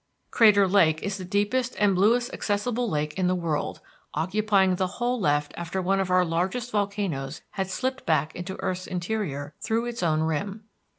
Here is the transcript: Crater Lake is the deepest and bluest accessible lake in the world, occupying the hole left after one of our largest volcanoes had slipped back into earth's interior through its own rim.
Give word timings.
Crater 0.31 0.67
Lake 0.67 1.03
is 1.03 1.19
the 1.19 1.23
deepest 1.25 1.75
and 1.77 1.93
bluest 1.93 2.33
accessible 2.33 2.89
lake 2.89 3.13
in 3.19 3.27
the 3.27 3.35
world, 3.35 3.81
occupying 4.15 4.75
the 4.77 4.87
hole 4.97 5.19
left 5.19 5.53
after 5.55 5.79
one 5.79 5.99
of 5.99 6.09
our 6.09 6.25
largest 6.25 6.71
volcanoes 6.71 7.43
had 7.51 7.69
slipped 7.69 8.03
back 8.03 8.33
into 8.35 8.57
earth's 8.63 8.87
interior 8.87 9.53
through 9.61 9.85
its 9.85 10.01
own 10.01 10.21
rim. 10.21 10.63